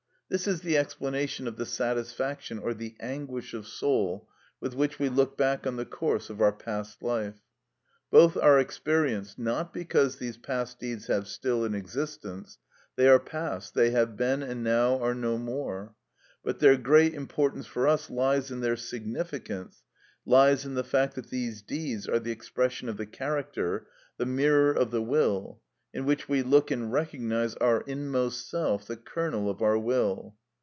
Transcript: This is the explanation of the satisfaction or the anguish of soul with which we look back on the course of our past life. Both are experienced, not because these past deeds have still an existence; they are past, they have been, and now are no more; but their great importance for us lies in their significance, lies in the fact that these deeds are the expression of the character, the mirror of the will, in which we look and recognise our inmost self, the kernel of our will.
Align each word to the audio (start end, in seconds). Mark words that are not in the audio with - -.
This 0.31 0.47
is 0.47 0.61
the 0.61 0.77
explanation 0.77 1.45
of 1.45 1.57
the 1.57 1.65
satisfaction 1.65 2.57
or 2.57 2.73
the 2.73 2.95
anguish 3.01 3.53
of 3.53 3.67
soul 3.67 4.29
with 4.61 4.73
which 4.73 4.97
we 4.97 5.09
look 5.09 5.35
back 5.35 5.67
on 5.67 5.75
the 5.75 5.83
course 5.85 6.29
of 6.29 6.39
our 6.39 6.53
past 6.53 7.03
life. 7.03 7.41
Both 8.09 8.37
are 8.37 8.57
experienced, 8.57 9.37
not 9.37 9.73
because 9.73 10.15
these 10.19 10.37
past 10.37 10.79
deeds 10.79 11.07
have 11.07 11.27
still 11.27 11.65
an 11.65 11.75
existence; 11.75 12.59
they 12.95 13.09
are 13.09 13.19
past, 13.19 13.73
they 13.73 13.89
have 13.89 14.15
been, 14.15 14.41
and 14.41 14.63
now 14.63 14.99
are 15.03 15.13
no 15.13 15.37
more; 15.37 15.95
but 16.45 16.59
their 16.59 16.77
great 16.77 17.13
importance 17.13 17.65
for 17.67 17.85
us 17.85 18.09
lies 18.09 18.51
in 18.51 18.61
their 18.61 18.77
significance, 18.77 19.83
lies 20.25 20.63
in 20.65 20.75
the 20.75 20.83
fact 20.85 21.15
that 21.15 21.29
these 21.29 21.61
deeds 21.61 22.07
are 22.07 22.19
the 22.19 22.31
expression 22.31 22.87
of 22.87 22.95
the 22.95 23.05
character, 23.05 23.85
the 24.15 24.25
mirror 24.25 24.71
of 24.71 24.91
the 24.91 25.01
will, 25.01 25.59
in 25.93 26.05
which 26.05 26.29
we 26.29 26.41
look 26.41 26.71
and 26.71 26.89
recognise 26.93 27.53
our 27.55 27.81
inmost 27.81 28.49
self, 28.49 28.87
the 28.87 28.95
kernel 28.95 29.49
of 29.49 29.61
our 29.61 29.77
will. 29.77 30.33